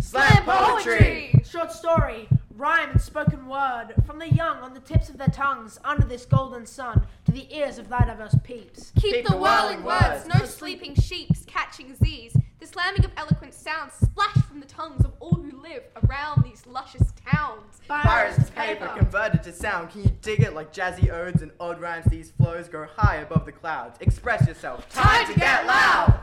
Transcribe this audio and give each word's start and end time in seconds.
Slam 0.00 0.44
poetry! 0.44 1.40
Short 1.48 1.72
story, 1.72 2.28
rhyme 2.56 2.90
and 2.90 3.00
spoken 3.00 3.46
word, 3.46 3.94
from 4.06 4.18
the 4.18 4.32
young 4.32 4.58
on 4.58 4.74
the 4.74 4.80
tips 4.80 5.08
of 5.08 5.18
their 5.18 5.28
tongues, 5.28 5.78
under 5.84 6.06
this 6.06 6.24
golden 6.24 6.66
sun, 6.66 7.06
to 7.24 7.32
the 7.32 7.52
ears 7.54 7.78
of 7.78 7.88
thy 7.88 8.04
diverse 8.04 8.36
peeps. 8.44 8.92
Keep, 8.96 9.14
Keep 9.14 9.26
the 9.26 9.32
the 9.32 9.38
whirling 9.38 9.82
whirling 9.82 9.84
words, 9.84 10.24
words, 10.26 10.38
no 10.40 10.44
sleeping 10.44 10.94
sheeps 10.94 11.44
catching 11.46 11.94
Z's. 11.94 12.36
The 12.60 12.66
slamming 12.66 13.04
of 13.04 13.12
eloquent 13.16 13.54
sounds 13.54 13.92
splash 13.94 14.36
from 14.46 14.58
the 14.60 14.66
tongues 14.66 15.04
of 15.04 15.12
all 15.20 15.34
who 15.34 15.62
live 15.62 15.84
around 16.04 16.42
these 16.42 16.66
luscious 16.66 17.12
towns. 17.24 17.80
Virus 17.86 18.36
to 18.36 18.52
paper 18.52 18.88
converted 18.96 19.42
to 19.44 19.52
sound. 19.52 19.90
Can 19.90 20.02
you 20.02 20.10
dig 20.22 20.40
it 20.40 20.54
like 20.54 20.72
jazzy 20.72 21.08
odes 21.10 21.42
and 21.42 21.52
odd 21.60 21.80
rhymes? 21.80 22.06
These 22.06 22.32
flows 22.32 22.68
go 22.68 22.86
high 22.96 23.16
above 23.16 23.46
the 23.46 23.52
clouds. 23.52 23.96
Express 24.00 24.46
yourself. 24.48 24.88
Time 24.90 25.32
to 25.32 25.38
get 25.38 25.66
loud. 25.66 26.18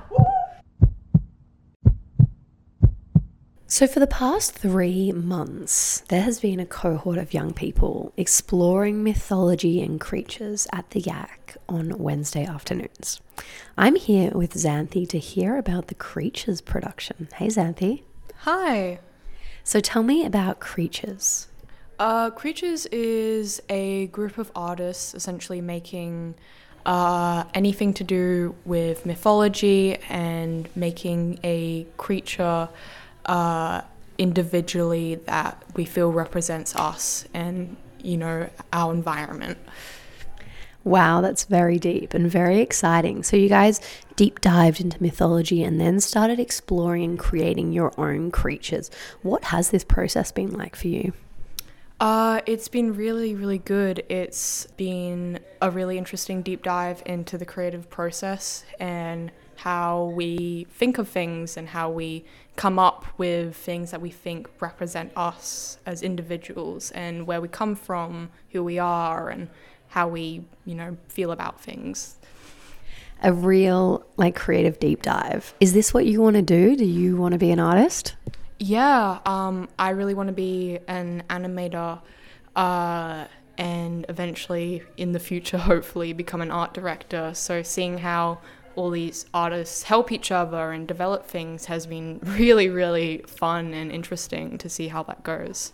So, 3.75 3.88
for 3.88 4.00
the 4.00 4.07
past 4.07 4.54
three 4.54 5.11
months, 5.11 6.00
there 6.07 6.21
has 6.21 6.39
been 6.39 6.61
a 6.61 6.66
cohort 6.66 7.18
of 7.18 7.33
young 7.33 7.52
people 7.52 8.14
exploring 8.16 9.04
mythology 9.04 9.82
and 9.82 10.00
creatures 10.00 10.66
at 10.71 10.92
the 10.92 11.02
Yak 11.02 11.57
on 11.68 11.97
Wednesday 11.97 12.46
afternoons. 12.46 13.19
I'm 13.78 13.97
here 13.97 14.32
with 14.32 14.54
Xanthi 14.54 15.10
to 15.10 15.19
hear 15.19 15.57
about 15.57 15.88
the 15.88 15.93
Creatures 15.93 16.61
production. 16.61 17.28
Hey, 17.36 17.47
Xanthi. 17.47 18.04
Hi. 18.43 19.00
So, 19.66 19.82
tell 19.82 20.04
me 20.04 20.25
about 20.25 20.61
Creatures. 20.61 21.50
Uh, 22.00 22.30
Creatures 22.30 22.86
is 22.94 23.61
a 23.68 24.07
group 24.07 24.38
of 24.38 24.54
artists 24.55 25.14
essentially 25.14 25.60
making 25.60 26.36
uh, 26.86 27.44
anything 27.54 27.94
to 27.96 28.05
do 28.05 28.55
with 28.64 29.05
mythology 29.05 29.97
and 30.07 30.69
making 30.78 31.39
a 31.44 31.86
creature 31.97 32.69
uh, 33.25 33.81
individually 34.17 35.16
that 35.16 35.61
we 35.75 35.86
feel 35.86 36.11
represents 36.11 36.75
us 36.75 37.25
and, 37.33 37.75
you 38.02 38.17
know, 38.17 38.49
our 38.72 38.94
environment. 38.94 39.58
Wow, 40.83 41.22
that's 41.22 41.45
very 41.45 41.80
deep 41.80 42.14
and 42.14 42.30
very 42.30 42.59
exciting. 42.59 43.23
So, 43.23 43.36
you 43.36 43.49
guys 43.49 43.81
deep 44.16 44.39
dived 44.39 44.80
into 44.80 45.02
mythology 45.02 45.64
and 45.64 45.81
then 45.81 45.99
started 45.99 46.39
exploring 46.39 47.03
and 47.03 47.19
creating 47.19 47.73
your 47.73 47.91
own 47.99 48.30
creatures. 48.30 48.91
What 49.23 49.45
has 49.45 49.71
this 49.71 49.83
process 49.83 50.31
been 50.31 50.52
like 50.52 50.75
for 50.75 50.88
you? 50.88 51.14
Uh, 51.99 52.42
it's 52.45 52.67
been 52.67 52.95
really, 52.95 53.33
really 53.33 53.58
good. 53.58 54.03
It's 54.09 54.67
been 54.77 55.39
a 55.61 55.71
really 55.71 55.97
interesting 55.97 56.42
deep 56.42 56.61
dive 56.61 57.02
into 57.05 57.38
the 57.38 57.45
creative 57.45 57.89
process 57.89 58.66
and 58.80 59.31
how 59.56 60.06
we 60.16 60.67
think 60.70 60.98
of 60.98 61.08
things 61.08 61.58
and 61.58 61.70
how 61.70 61.89
we 61.89 62.25
come 62.56 62.80
up 62.80 63.06
with 63.17 63.56
things 63.56 63.92
that 63.92 64.02
we 64.02 64.09
think 64.09 64.48
represent 64.61 65.11
us 65.16 65.78
as 65.86 66.02
individuals 66.02 66.92
and 66.92 67.28
where 67.28 67.42
we 67.42 67.48
come 67.48 67.76
from, 67.76 68.30
who 68.52 68.64
we 68.64 68.80
are, 68.80 69.30
and 69.30 69.50
how 69.89 70.08
we, 70.08 70.45
you 70.66 70.76
know, 70.76 70.98
feel 71.08 71.31
about 71.31 71.59
things. 71.59 72.17
A 73.23 73.31
real 73.31 74.06
like 74.17 74.36
creative 74.36 74.80
deep 74.80 75.02
dive. 75.02 75.53
Is 75.59 75.73
this 75.73 75.94
what 75.94 76.06
you 76.06 76.22
want 76.22 76.36
to 76.36 76.42
do? 76.42 76.76
Do 76.76 76.86
you 76.86 77.17
want 77.17 77.31
to 77.31 77.38
be 77.38 77.52
an 77.52 77.59
artist? 77.59 78.16
Yeah, 78.59 79.20
um, 79.26 79.67
I 79.80 79.89
really 79.89 80.14
want 80.14 80.28
to 80.28 80.33
be 80.33 80.80
an 80.88 81.23
animator 81.30 82.02
uh, 82.56 83.26
and 83.58 84.06
eventually 84.09 84.83
in 84.98 85.11
the 85.11 85.20
future, 85.20 85.58
hopefully, 85.72 86.14
become 86.14 86.42
an 86.42 86.52
art 86.52 86.73
director. 86.73 87.33
So, 87.33 87.64
seeing 87.64 87.98
how 87.98 88.39
all 88.75 88.89
these 88.89 89.25
artists 89.33 89.83
help 89.83 90.11
each 90.11 90.31
other 90.31 90.71
and 90.71 90.87
develop 90.87 91.25
things 91.25 91.65
has 91.65 91.85
been 91.85 92.19
really, 92.23 92.69
really 92.69 93.23
fun 93.27 93.73
and 93.73 93.91
interesting 93.91 94.57
to 94.57 94.69
see 94.69 94.87
how 94.89 95.03
that 95.03 95.23
goes. 95.23 95.73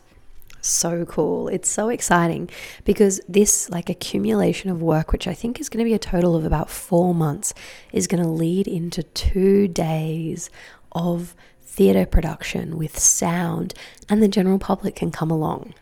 So 0.61 1.05
cool. 1.05 1.47
It's 1.47 1.69
so 1.69 1.89
exciting 1.89 2.49
because 2.85 3.19
this 3.27 3.69
like 3.71 3.89
accumulation 3.89 4.69
of 4.69 4.81
work, 4.81 5.11
which 5.11 5.27
I 5.27 5.33
think 5.33 5.59
is 5.59 5.69
going 5.69 5.83
to 5.83 5.89
be 5.89 5.95
a 5.95 5.99
total 5.99 6.35
of 6.35 6.45
about 6.45 6.69
four 6.69 7.15
months, 7.15 7.53
is 7.91 8.05
going 8.05 8.21
to 8.21 8.29
lead 8.29 8.67
into 8.67 9.01
two 9.01 9.67
days 9.67 10.51
of 10.91 11.35
theatre 11.63 12.05
production 12.05 12.77
with 12.77 12.99
sound, 12.99 13.73
and 14.07 14.21
the 14.21 14.27
general 14.27 14.59
public 14.59 14.95
can 14.95 15.09
come 15.09 15.31
along. 15.31 15.73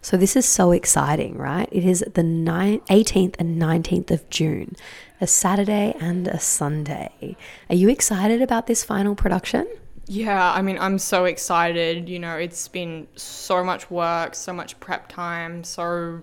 So, 0.00 0.16
this 0.16 0.36
is 0.36 0.46
so 0.46 0.72
exciting, 0.72 1.36
right? 1.36 1.68
It 1.70 1.84
is 1.84 2.00
the 2.00 2.22
18th 2.22 3.36
and 3.38 3.60
19th 3.60 4.10
of 4.10 4.28
June, 4.30 4.76
a 5.22 5.26
Saturday 5.26 5.94
and 6.00 6.26
a 6.26 6.40
Sunday. 6.40 7.36
Are 7.70 7.76
you 7.76 7.88
excited 7.88 8.42
about 8.42 8.66
this 8.66 8.82
final 8.82 9.14
production? 9.14 9.68
Yeah, 10.06 10.52
I 10.52 10.62
mean, 10.62 10.76
I'm 10.78 10.98
so 10.98 11.26
excited. 11.26 12.08
You 12.08 12.18
know, 12.18 12.36
it's 12.36 12.66
been 12.66 13.06
so 13.14 13.62
much 13.62 13.88
work, 13.88 14.34
so 14.34 14.52
much 14.52 14.78
prep 14.80 15.08
time, 15.08 15.62
so 15.62 16.22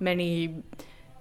many 0.00 0.62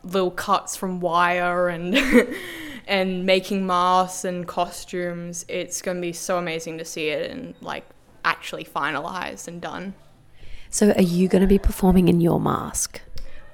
little 0.04 0.32
cuts 0.32 0.78
from 0.78 1.02
wire 1.02 1.68
and 1.68 1.98
and 2.88 3.26
making 3.26 3.68
masks 3.68 4.24
and 4.24 4.48
costumes. 4.48 5.46
It's 5.50 5.82
going 5.82 5.98
to 5.98 6.02
be 6.02 6.14
so 6.14 6.38
amazing 6.38 6.78
to 6.78 6.86
see 6.86 7.10
it 7.10 7.30
and 7.30 7.56
like 7.60 7.84
actually 8.24 8.64
finalized 8.64 9.50
and 9.50 9.62
done. 9.62 9.96
So, 10.70 10.92
are 10.94 11.02
you 11.02 11.28
going 11.28 11.42
to 11.42 11.48
be 11.48 11.60
performing 11.60 12.08
in 12.08 12.22
your 12.22 12.40
mask? 12.40 13.02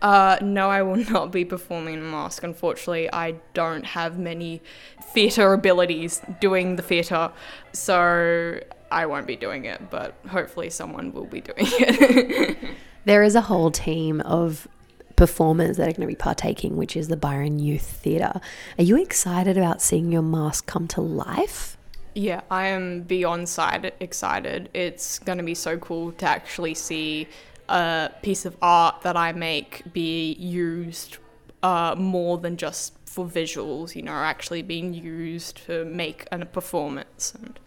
Uh, 0.03 0.38
no, 0.41 0.69
I 0.69 0.81
will 0.84 0.97
not 1.12 1.31
be 1.31 1.46
performing 1.46 1.96
in 1.96 2.02
a 2.02 2.03
mask. 2.03 2.44
Unfortunately, 2.44 3.12
I 3.12 3.36
don't 3.53 3.86
have 3.86 4.19
many 4.19 4.62
theatre 5.02 5.53
abilities 5.53 6.22
doing 6.40 6.75
the 6.75 6.84
theatre, 6.84 7.31
so 7.72 8.59
I 8.92 9.06
won't 9.06 9.25
be 9.25 9.38
doing 9.38 9.66
it, 9.66 9.90
but 9.90 10.13
hopefully, 10.28 10.69
someone 10.69 11.13
will 11.13 11.25
be 11.25 11.42
doing 11.42 11.58
it. 11.59 12.58
there 13.06 13.24
is 13.24 13.34
a 13.34 13.42
whole 13.42 13.72
team 13.72 14.19
of 14.22 14.68
performers 15.16 15.78
that 15.78 15.84
are 15.84 15.94
going 15.94 16.02
to 16.02 16.08
be 16.08 16.16
partaking, 16.16 16.75
which 16.75 16.97
is 16.97 17.08
the 17.08 17.18
Byron 17.18 17.59
Youth 17.59 17.84
Theatre. 17.84 18.42
Are 18.78 18.84
you 18.84 19.02
excited 19.02 19.58
about 19.58 19.81
seeing 19.81 20.12
your 20.12 20.22
mask 20.22 20.66
come 20.66 20.88
to 20.90 21.02
life? 21.02 21.78
Yeah, 22.16 22.42
I 22.52 22.68
am 22.68 23.02
beyond 23.02 23.50
side 23.50 23.94
excited. 24.00 24.69
It's 24.74 25.18
going 25.19 25.38
to 25.38 25.44
be 25.44 25.56
so 25.56 25.78
cool 25.78 26.12
to 26.13 26.28
actually 26.28 26.74
see 26.75 27.28
a 27.73 28.11
piece 28.22 28.45
of 28.45 28.56
art 28.61 29.01
that 29.01 29.17
I 29.17 29.31
make 29.31 29.81
be 29.91 30.34
used 30.34 31.17
uh, 31.63 31.95
more 31.97 32.38
than 32.38 32.56
just 32.56 32.94
for 33.06 33.25
visuals, 33.25 33.95
you 33.95 34.03
know, 34.03 34.11
actually 34.11 34.61
being 34.61 34.94
used 34.94 35.66
to 35.66 35.83
make 35.85 36.28
a 36.31 36.45
performance. 36.45 37.33
And 37.35 37.59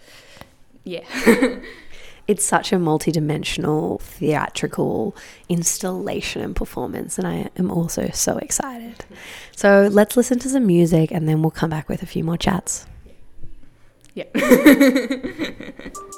yeah. 0.84 1.04
it's 2.28 2.44
such 2.44 2.72
a 2.72 2.78
multi-dimensional 2.78 3.98
theatrical 3.98 5.16
installation 5.48 6.42
and 6.42 6.56
performance 6.56 7.18
and 7.18 7.26
i 7.28 7.48
am 7.56 7.70
also 7.70 8.10
so 8.12 8.36
excited 8.38 9.04
so 9.54 9.88
let's 9.92 10.16
listen 10.16 10.36
to 10.36 10.48
some 10.48 10.66
music 10.66 11.12
and 11.12 11.28
then 11.28 11.40
we'll 11.40 11.52
come 11.52 11.70
back 11.70 11.88
with 11.88 12.02
a 12.02 12.06
few 12.06 12.24
more 12.24 12.36
chats 12.36 12.84
yeah 14.14 14.24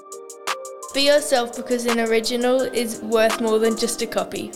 be 0.98 1.04
yourself 1.04 1.54
because 1.54 1.86
an 1.86 2.00
original 2.00 2.60
is 2.60 3.00
worth 3.02 3.40
more 3.40 3.60
than 3.60 3.76
just 3.76 4.02
a 4.02 4.06
copy 4.06 4.50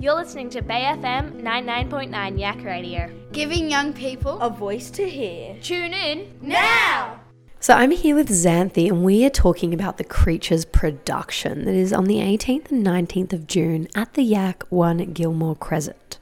you're 0.00 0.16
listening 0.16 0.50
to 0.50 0.60
Bay 0.60 0.82
FM 0.82 1.40
99.9 1.40 2.38
Yak 2.38 2.62
Radio. 2.62 3.10
Giving 3.32 3.70
young 3.70 3.94
people 3.94 4.38
a 4.40 4.50
voice 4.50 4.90
to 4.90 5.08
hear. 5.08 5.56
Tune 5.62 5.94
in 5.94 6.36
now! 6.42 7.20
So 7.60 7.72
I'm 7.72 7.90
here 7.90 8.14
with 8.14 8.28
Xanthi, 8.28 8.88
and 8.88 9.02
we 9.02 9.24
are 9.24 9.30
talking 9.30 9.72
about 9.72 9.96
the 9.96 10.04
Creatures 10.04 10.66
production 10.66 11.64
that 11.64 11.74
is 11.74 11.90
on 11.90 12.04
the 12.04 12.16
18th 12.16 12.70
and 12.70 12.84
19th 12.84 13.32
of 13.32 13.46
June 13.46 13.88
at 13.94 14.12
the 14.12 14.24
Yak 14.24 14.64
1 14.68 15.14
Gilmore 15.14 15.56
Crescent. 15.56 16.18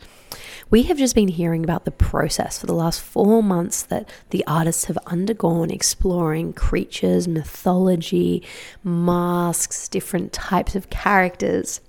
We 0.72 0.84
have 0.84 0.96
just 0.96 1.14
been 1.14 1.28
hearing 1.28 1.64
about 1.64 1.84
the 1.84 1.90
process 1.90 2.58
for 2.58 2.64
the 2.64 2.72
last 2.72 3.02
four 3.02 3.42
months 3.42 3.82
that 3.82 4.08
the 4.30 4.42
artists 4.46 4.86
have 4.86 4.96
undergone 5.06 5.70
exploring 5.70 6.54
creatures, 6.54 7.28
mythology, 7.28 8.42
masks, 8.82 9.86
different 9.86 10.32
types 10.32 10.74
of 10.74 10.88
characters. 10.88 11.82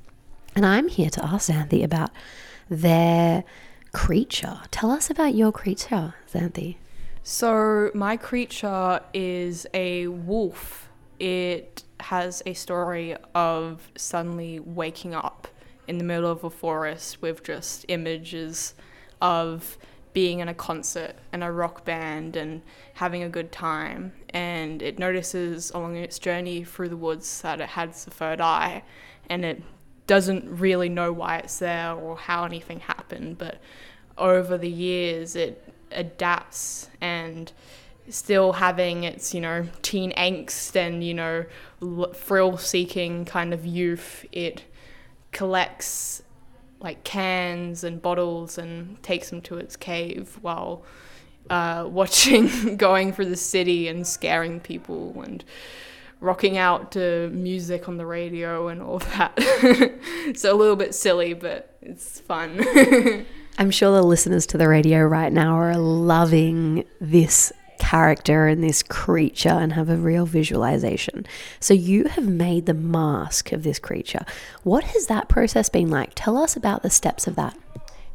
And 0.54 0.66
I'm 0.66 0.90
here 0.90 1.10
to 1.12 1.24
ask 1.24 1.50
Xanthi 1.50 1.82
about 1.82 2.12
their 2.70 3.46
creature. 3.94 4.60
Tell 4.70 4.92
us 4.92 5.10
about 5.10 5.34
your 5.34 5.54
creature, 5.54 6.16
Xanthi. 6.34 6.76
So, 7.24 7.90
my 7.94 8.18
creature 8.18 9.00
is 9.14 9.66
a 9.74 10.08
wolf. 10.08 10.90
It 11.20 11.84
has 12.02 12.44
a 12.46 12.54
story 12.54 13.16
of 13.34 13.90
suddenly 13.96 14.60
waking 14.60 15.16
up 15.16 15.48
in 15.88 15.98
the 15.98 16.04
middle 16.04 16.30
of 16.30 16.44
a 16.44 16.50
forest 16.50 17.22
with 17.22 17.44
just 17.44 17.86
images 17.88 18.74
of 19.22 19.78
being 20.14 20.40
in 20.40 20.48
a 20.48 20.54
concert 20.54 21.16
and 21.32 21.44
a 21.44 21.52
rock 21.52 21.84
band 21.84 22.36
and 22.36 22.62
having 22.94 23.24
a 23.24 23.30
good 23.30 23.52
time. 23.52 24.14
And 24.30 24.82
it 24.82 25.00
notices 25.00 25.72
along 25.72 25.96
its 25.98 26.20
journey 26.20 26.64
through 26.64 26.90
the 26.90 26.98
woods 26.98 27.42
that 27.42 27.60
it 27.60 27.70
has 27.70 28.06
the 28.06 28.12
third 28.12 28.40
eye 28.40 28.84
and 29.30 29.44
it 29.44 29.62
doesn't 30.06 30.60
really 30.60 30.90
know 30.90 31.12
why 31.12 31.38
it's 31.38 31.60
there 31.60 31.94
or 31.94 32.18
how 32.18 32.44
anything 32.44 32.82
happened. 32.82 33.38
But 33.38 33.60
over 34.18 34.58
the 34.58 34.70
years, 34.70 35.36
it 35.36 35.74
adapts 35.92 36.90
and 37.02 37.52
still 38.10 38.54
having 38.54 39.04
its, 39.06 39.34
you 39.34 39.42
know, 39.42 39.68
teen 39.82 40.12
angst 40.14 40.76
and, 40.76 41.04
you 41.04 41.14
know, 41.14 41.46
thrill 42.14 42.58
seeking 42.58 43.26
kind 43.26 43.54
of 43.54 43.66
youth, 43.66 44.26
it 44.32 44.64
collects 45.34 46.24
like 46.80 47.04
cans 47.04 47.84
and 47.84 48.02
bottles 48.02 48.58
and 48.58 49.02
takes 49.02 49.30
them 49.30 49.42
to 49.42 49.58
its 49.58 49.76
cave 49.76 50.38
while 50.42 50.84
uh, 51.50 51.86
watching 51.90 52.78
going 52.78 53.12
through 53.14 53.30
the 53.30 53.38
city 53.38 53.88
and 53.88 54.06
scaring 54.06 54.60
people 54.60 55.22
and 55.22 55.44
rocking 56.20 56.58
out 56.58 56.92
to 56.94 57.30
music 57.34 57.90
on 57.90 57.98
the 57.98 58.06
radio 58.06 58.70
and 58.70 58.82
all 58.82 59.00
that. 59.18 59.38
so 60.36 60.54
a 60.54 60.58
little 60.58 60.76
bit 60.76 60.96
silly, 60.96 61.34
but 61.34 61.78
it's 61.82 62.20
fun. 62.22 62.64
I'm 63.58 63.72
sure 63.72 63.94
the 63.94 64.02
listeners 64.02 64.46
to 64.48 64.58
the 64.58 64.68
radio 64.68 65.02
right 65.04 65.32
now 65.32 65.56
are 65.56 65.78
loving 65.78 66.86
this 67.00 67.52
character 67.80 68.48
and 68.48 68.64
this 68.64 68.84
creature 68.84 69.50
and 69.50 69.74
have 69.74 69.90
a 69.90 69.98
real 69.98 70.26
visualization. 70.26 71.26
So 71.60 71.74
you 71.74 72.06
have 72.06 72.28
made 72.28 72.66
the 72.66 72.74
mask 72.74 73.52
of 73.52 73.64
this 73.64 73.80
creature. 73.80 74.26
What 74.64 74.84
has 74.84 75.08
that 75.08 75.30
process 75.30 75.70
been 75.70 75.90
like? 75.90 76.12
Tell 76.16 76.38
us 76.38 76.56
about 76.56 76.84
the 76.84 76.90
steps 76.90 77.28
of 77.28 77.36
that. 77.36 77.58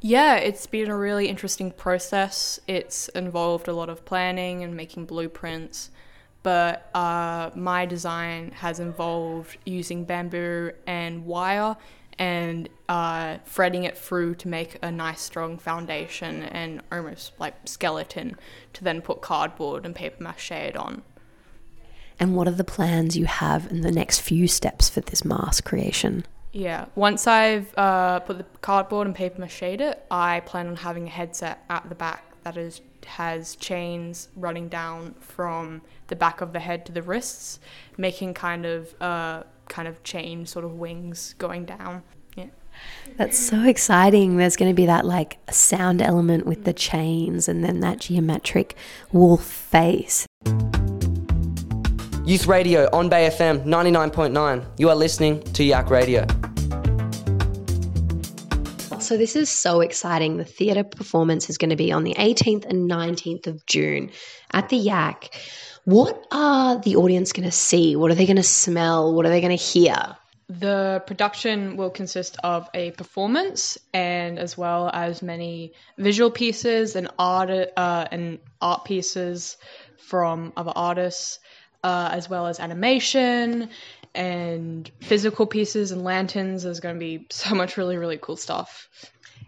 Yeah, 0.01 0.37
it's 0.37 0.67
been 0.67 0.89
a 0.89 0.97
really 0.97 1.29
interesting 1.29 1.73
process. 1.73 2.61
It's 2.69 3.09
involved 3.11 3.67
a 3.67 3.73
lot 3.73 3.89
of 3.89 4.05
planning 4.05 4.63
and 4.63 4.77
making 4.77 5.07
blueprints, 5.07 5.91
but 6.45 6.89
uh, 6.95 7.51
my 7.57 7.85
design 7.85 8.53
has 8.53 8.79
involved 8.79 9.57
using 9.65 10.05
bamboo 10.05 10.71
and 10.87 11.27
wire 11.27 11.77
and 12.19 12.69
uh, 12.89 13.39
threading 13.45 13.85
it 13.85 13.97
through 13.97 14.35
to 14.37 14.49
make 14.49 14.79
a 14.83 14.91
nice 14.91 15.21
strong 15.21 15.59
foundation 15.59 16.43
and 16.43 16.83
almost 16.91 17.33
like 17.39 17.55
skeleton 17.65 18.37
to 18.73 18.85
then 18.85 19.01
put 19.01 19.21
cardboard 19.21 19.87
and 19.87 19.95
paper 19.95 20.23
mache 20.23 20.51
it 20.53 20.77
on. 20.77 21.03
And 22.21 22.35
what 22.35 22.49
are 22.49 22.53
the 22.53 22.65
plans 22.65 23.17
you 23.17 23.27
have 23.27 23.71
in 23.71 23.83
the 23.83 23.93
next 23.93 24.21
few 24.21 24.49
steps 24.49 24.89
for 24.89 25.01
this 25.01 25.25
mask 25.25 25.65
creation? 25.65 26.27
Yeah, 26.53 26.87
once 26.97 27.27
I've 27.27 27.73
uh, 27.77 28.21
put 28.21 28.39
the 28.39 28.47
cardboard 28.61 29.07
and 29.07 29.15
paper 29.15 29.41
mache 29.41 29.63
it, 29.63 30.05
I 30.11 30.41
plan 30.41 30.67
on 30.67 30.77
having 30.77 31.07
a 31.07 31.11
headset 31.11 31.65
at 31.71 31.89
the 31.89 31.95
back 31.95 32.25
that 32.43 32.57
is 32.57 32.81
has 33.07 33.57
chains 33.57 34.29
running 34.37 34.69
down 34.69 35.15
from 35.21 35.81
the 36.09 36.17
back 36.17 36.41
of 36.41 36.53
the 36.53 36.61
head 36.61 36.85
to 36.87 36.93
the 36.93 37.03
wrists, 37.03 37.59
making 37.97 38.35
kind 38.35 38.67
of 38.67 38.95
uh, 39.01 39.43
kind 39.69 39.89
of 39.89 40.03
chain 40.03 40.47
sort 40.47 40.65
of 40.65 40.73
wings 40.75 41.35
going 41.39 41.65
down. 41.65 42.03
Yeah. 42.37 42.47
That's 43.17 43.39
so 43.39 43.63
exciting. 43.65 44.37
There's 44.37 44.57
going 44.57 44.71
to 44.71 44.75
be 44.75 44.87
that 44.87 45.05
like 45.05 45.39
sound 45.51 46.03
element 46.03 46.47
with 46.47 46.65
the 46.65 46.73
chains 46.73 47.49
and 47.49 47.65
then 47.65 47.81
that 47.81 48.01
geometric 48.01 48.77
wolf 49.13 49.45
face. 49.45 50.27
Youth 52.25 52.47
Radio 52.47 52.89
on 52.93 53.09
Bay 53.09 53.31
FM 53.31 53.65
99.9. 53.65 54.65
You 54.77 54.91
are 54.91 54.95
listening 54.95 55.43
to 55.55 55.65
Yak 55.65 55.89
Radio. 55.89 56.27
So, 59.01 59.17
this 59.17 59.37
is 59.37 59.49
so 59.49 59.81
exciting. 59.81 60.37
The 60.37 60.45
theatre 60.45 60.85
performance 60.85 61.49
is 61.49 61.57
going 61.57 61.71
to 61.71 61.77
be 61.77 61.91
on 61.91 62.05
the 62.05 62.13
18th 62.15 62.67
and 62.67 62.91
19th 62.91 63.47
of 63.47 63.65
June 63.65 64.11
at 64.53 64.69
the 64.69 64.77
Yak. 64.77 65.31
What 65.89 66.27
are 66.31 66.79
the 66.79 66.97
audience 66.97 67.33
going 67.33 67.49
to 67.49 67.51
see? 67.51 67.97
What 67.97 68.11
are 68.11 68.15
they 68.15 68.27
going 68.27 68.37
to 68.37 68.43
smell? 68.43 69.15
What 69.15 69.25
are 69.25 69.31
they 69.31 69.41
going 69.41 69.57
to 69.57 69.65
hear? 69.65 70.19
The 70.51 71.03
production 71.07 71.79
will 71.79 71.89
consist 71.89 72.37
of 72.45 72.69
a 72.75 72.91
performance 72.91 73.79
and 73.95 74.39
as 74.39 74.59
well 74.59 74.91
as 74.93 75.23
many 75.23 75.73
visual 75.97 76.31
pieces 76.31 76.95
and 76.95 77.09
art 77.19 77.49
uh, 77.75 78.07
and 78.13 78.39
art 78.61 78.85
pieces 78.85 79.57
from 79.97 80.53
other 80.59 80.75
artists, 80.77 81.39
uh, 81.83 82.11
as 82.13 82.29
well 82.29 82.49
as 82.49 82.61
animation 82.61 83.71
and 84.15 84.91
physical 85.01 85.47
pieces 85.47 85.91
and 85.91 86.05
lanterns. 86.05 86.65
There's 86.65 86.81
going 86.81 86.97
to 86.97 87.01
be 87.01 87.27
so 87.31 87.55
much 87.55 87.79
really 87.79 87.97
really 87.97 88.19
cool 88.19 88.37
stuff. 88.37 88.91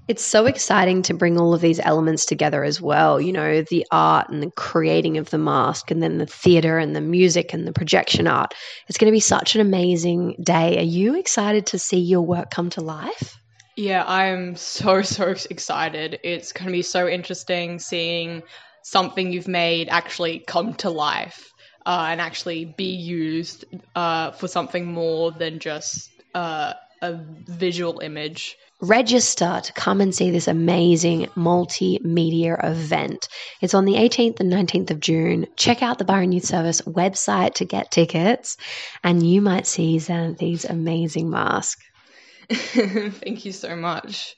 It's 0.09 0.25
so 0.25 0.47
exciting 0.47 1.03
to 1.03 1.15
bring 1.15 1.39
all 1.39 1.55
of 1.55 1.61
these 1.61 1.79
elements 1.79 2.27
together 2.27 2.65
as 2.65 2.81
well. 2.81 3.21
You 3.21 3.33
know, 3.33 3.63
the 3.63 3.87
art 3.93 4.29
and 4.29 4.43
the 4.43 4.51
creating 4.51 5.19
of 5.19 5.31
the 5.31 5.39
mask, 5.39 5.91
and 5.91 6.03
then 6.03 6.19
the 6.19 6.27
theatre 6.27 6.79
and 6.79 6.97
the 6.97 7.01
music 7.01 7.53
and 7.53 7.67
the 7.67 7.73
projection 7.73 8.27
art. 8.27 8.55
It's 8.89 8.99
going 8.99 9.11
to 9.11 9.17
be 9.17 9.21
such 9.21 9.55
an 9.55 9.61
amazing 9.61 10.37
day. 10.43 10.79
Are 10.79 10.83
you 10.83 11.19
excited 11.19 11.67
to 11.67 11.79
see 11.79 12.01
your 12.01 12.23
work 12.23 12.51
come 12.51 12.71
to 12.71 12.81
life? 12.81 13.39
Yeah, 13.77 14.05
I'm 14.07 14.57
so, 14.57 15.03
so 15.03 15.35
excited. 15.49 16.19
It's 16.25 16.53
going 16.53 16.67
to 16.67 16.73
be 16.73 16.83
so 16.83 17.09
interesting 17.09 17.79
seeing 17.79 18.43
something 18.83 19.33
you've 19.33 19.49
made 19.49 19.89
actually 19.89 20.41
come 20.41 20.75
to 20.75 20.91
life 20.91 21.53
uh, 21.87 22.09
and 22.11 22.21
actually 22.21 22.65
be 22.65 22.97
used 22.97 23.65
uh, 23.95 24.33
for 24.33 24.49
something 24.49 24.87
more 24.87 25.33
than 25.33 25.59
just 25.59 26.11
uh, 26.35 26.75
a 27.03 27.15
visual 27.15 28.01
image 28.01 28.57
register 28.81 29.61
to 29.63 29.73
come 29.73 30.01
and 30.01 30.15
see 30.15 30.31
this 30.31 30.49
amazing 30.49 31.27
multimedia 31.37 32.63
event. 32.65 33.29
It's 33.61 33.75
on 33.75 33.85
the 33.85 33.95
18th 33.95 34.41
and 34.41 34.53
19th 34.53 34.91
of 34.91 35.01
June. 35.01 35.47
Check 35.57 35.83
out 35.83 35.99
the 35.99 36.05
Byron 36.05 36.33
Youth 36.33 36.47
Service 36.47 36.81
website 36.83 37.55
to 37.55 37.65
get 37.65 37.91
tickets, 37.91 38.57
and 39.05 39.27
you 39.27 39.43
might 39.43 39.67
see 39.67 39.97
Xanthi's 39.97 40.65
amazing 40.65 41.31
mask. 41.31 41.79
Thank 42.49 43.45
you 43.45 43.53
so 43.53 43.77
much. 43.77 44.35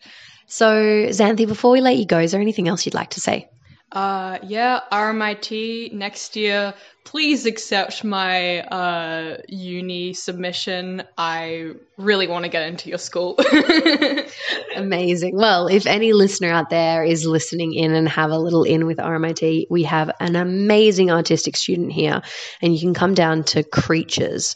So, 0.47 0.75
Xanthi, 1.09 1.47
before 1.47 1.70
we 1.70 1.81
let 1.81 1.97
you 1.97 2.05
go, 2.05 2.19
is 2.19 2.32
there 2.32 2.41
anything 2.41 2.69
else 2.69 2.85
you'd 2.85 2.94
like 2.94 3.11
to 3.11 3.20
say? 3.20 3.49
Uh, 3.93 4.39
yeah, 4.43 4.81
RMIT 4.91 5.93
next 5.93 6.35
year. 6.35 6.73
Please 7.05 7.44
accept 7.44 8.05
my 8.05 8.61
uh, 8.61 9.37
uni 9.49 10.15
submission. 10.15 11.03
I 11.19 11.73
really 11.99 12.27
want 12.27 12.47
to 12.47 12.50
get 12.50 12.67
into 12.69 12.89
your 12.89 12.99
school. 12.99 13.39
Amazing. 14.77 15.37
Well, 15.37 15.67
if 15.67 15.87
any 15.87 16.15
listener 16.15 16.50
out 16.50 16.71
there 16.71 17.05
is 17.05 17.27
listening 17.27 17.75
in 17.75 17.93
and 17.94 18.09
have 18.09 18.31
a 18.31 18.39
little 18.39 18.65
in 18.65 18.87
with 18.87 18.97
RMIT, 18.97 19.67
we 19.69 19.83
have 19.83 20.11
an 20.21 20.37
amazing 20.37 21.11
artistic 21.11 21.55
student 21.59 21.93
here, 21.93 22.23
and 22.62 22.73
you 22.73 22.81
can 22.81 22.95
come 22.95 23.12
down 23.12 23.45
to 23.45 23.62
Creatures 23.62 24.55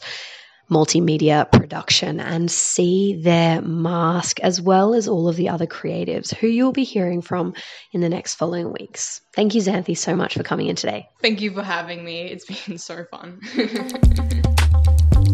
multimedia 0.69 1.49
production 1.51 2.19
and 2.19 2.51
see 2.51 3.21
their 3.21 3.61
mask 3.61 4.39
as 4.41 4.61
well 4.61 4.93
as 4.93 5.07
all 5.07 5.27
of 5.27 5.35
the 5.35 5.49
other 5.49 5.65
creatives 5.65 6.33
who 6.35 6.47
you'll 6.47 6.71
be 6.71 6.83
hearing 6.83 7.21
from 7.21 7.53
in 7.91 8.01
the 8.01 8.09
next 8.09 8.35
following 8.35 8.71
weeks. 8.71 9.21
Thank 9.33 9.55
you, 9.55 9.61
Xanthi, 9.61 9.97
so 9.97 10.15
much 10.15 10.33
for 10.33 10.43
coming 10.43 10.67
in 10.67 10.75
today. 10.75 11.07
Thank 11.21 11.41
you 11.41 11.51
for 11.51 11.63
having 11.63 12.03
me. 12.03 12.21
It's 12.21 12.45
been 12.45 12.77
so 12.77 13.05
fun. 13.09 13.39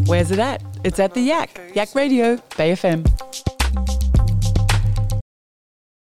Where's 0.05 0.31
it 0.31 0.39
at? 0.39 0.61
It's 0.83 0.99
at 0.99 1.13
the 1.13 1.21
Yak, 1.21 1.59
Yak 1.73 1.95
Radio, 1.95 2.37
Bay 2.57 2.73
FM. 2.73 4.02